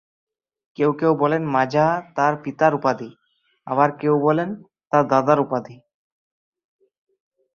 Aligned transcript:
কেউ 0.77 0.91
কেউ 0.93 1.11
বলেন, 1.15 1.41
মাজাহ 1.45 1.91
তার 2.15 2.33
পিতার 2.43 2.73
উপাধি, 2.75 3.09
আবার 3.67 3.89
কেউ 3.91 4.15
বলেন, 4.21 4.49
তার 4.91 5.03
দাদার 5.07 5.39
উপাধি। 5.39 5.75